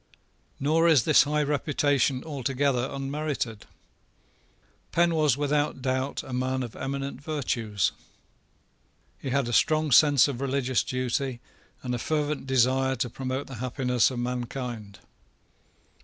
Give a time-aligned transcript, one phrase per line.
[0.59, 3.67] Nor is this high reputation altogether unmerited.
[4.91, 7.91] Penn was without doubt a man of eminent virtues.
[9.19, 11.39] He had a strong sense of religious duty
[11.83, 14.97] and a fervent desire to promote the happiness of mankind.